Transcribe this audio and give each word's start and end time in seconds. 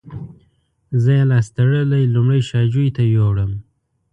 زه 1.01 1.11
یې 1.17 1.23
لاس 1.31 1.47
تړلی 1.57 2.03
لومړی 2.13 2.41
شا 2.49 2.61
جوی 2.73 2.87
ته 2.95 3.03
یووړم. 3.13 3.51